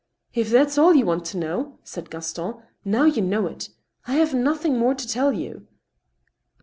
[0.33, 3.69] "If that's all you want to know," said Gaston," now you know it.
[4.07, 5.67] I have nothing more to tell you."